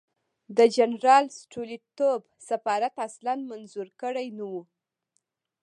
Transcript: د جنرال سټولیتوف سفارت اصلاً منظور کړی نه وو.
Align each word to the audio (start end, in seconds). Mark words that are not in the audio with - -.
د 0.57 0.59
جنرال 0.75 1.25
سټولیتوف 1.39 2.21
سفارت 2.49 2.93
اصلاً 3.07 3.33
منظور 3.51 3.87
کړی 4.01 4.27
نه 4.37 4.45
وو. 4.51 4.61